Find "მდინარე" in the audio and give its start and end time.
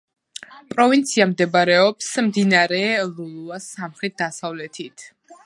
2.29-2.81